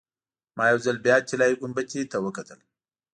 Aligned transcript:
ما 0.57 0.63
یو 0.71 0.79
ځل 0.85 0.97
بیا 1.05 1.17
طلایي 1.29 1.55
ګنبدې 1.61 2.01
ته 2.11 2.17
وکتل. 2.25 2.59